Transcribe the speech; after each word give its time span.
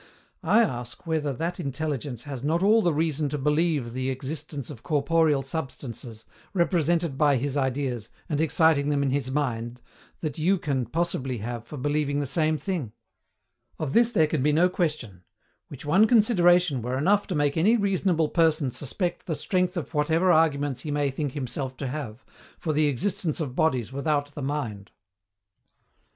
I 0.41 0.63
ask 0.63 1.05
whether 1.05 1.31
that 1.31 1.59
intelligence 1.59 2.23
has 2.23 2.43
not 2.43 2.63
all 2.63 2.81
the 2.81 2.91
reason 2.91 3.29
to 3.29 3.37
believe 3.37 3.93
the 3.93 4.09
existence 4.09 4.71
of 4.71 4.81
corporeal 4.81 5.43
substances, 5.43 6.25
represented 6.55 7.19
by 7.19 7.37
his 7.37 7.55
ideas, 7.55 8.09
and 8.27 8.41
exciting 8.41 8.89
them 8.89 9.03
in 9.03 9.11
his 9.11 9.29
mind, 9.29 9.79
that 10.21 10.39
you 10.39 10.57
can 10.57 10.87
possibly 10.87 11.37
have 11.37 11.67
for 11.67 11.77
believing 11.77 12.19
the 12.19 12.25
same 12.25 12.57
thing? 12.57 12.93
Of 13.77 13.93
this 13.93 14.11
there 14.11 14.25
can 14.25 14.41
be 14.41 14.51
no 14.51 14.69
question 14.69 15.23
which 15.67 15.85
one 15.85 16.07
consideration 16.07 16.81
were 16.81 16.97
enough 16.97 17.27
to 17.27 17.35
make 17.35 17.55
any 17.55 17.77
reasonable 17.77 18.29
person 18.29 18.71
suspect 18.71 19.27
the 19.27 19.35
strength 19.35 19.77
of 19.77 19.93
whatever 19.93 20.31
arguments 20.31 20.81
be 20.81 20.89
may 20.89 21.11
think 21.11 21.33
himself 21.33 21.77
to 21.77 21.85
have, 21.85 22.25
for 22.57 22.73
the 22.73 22.87
existence 22.87 23.39
of 23.39 23.55
bodies 23.55 23.93
without 23.93 24.33
the 24.33 24.41
mind. 24.41 24.89